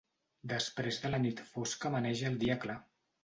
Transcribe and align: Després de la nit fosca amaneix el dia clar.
Després 0.53 0.97
de 1.03 1.11
la 1.15 1.19
nit 1.27 1.45
fosca 1.51 1.91
amaneix 1.91 2.25
el 2.31 2.39
dia 2.45 2.57
clar. 2.67 2.79